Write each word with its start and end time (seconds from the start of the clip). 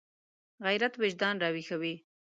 غیرت 0.65 0.93
وجدان 1.01 1.35
راویښوي 1.41 1.95